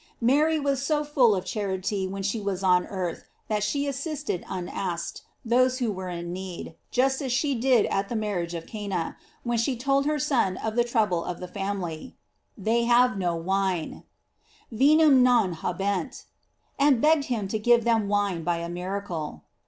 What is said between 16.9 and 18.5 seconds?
begged him to give them wine